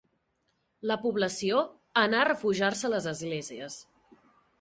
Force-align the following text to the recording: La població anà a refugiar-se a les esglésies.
La 0.91 0.95
població 1.01 1.59
anà 2.03 2.21
a 2.21 2.27
refugiar-se 2.29 2.87
a 2.89 2.91
les 2.95 3.09
esglésies. 3.13 3.77